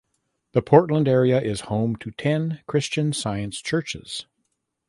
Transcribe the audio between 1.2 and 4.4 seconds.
is home to ten Christian Science churches.